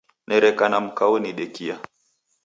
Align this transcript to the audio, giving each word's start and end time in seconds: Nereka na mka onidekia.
Nereka 0.29 0.63
na 0.69 0.79
mka 0.85 1.05
onidekia. 1.15 1.75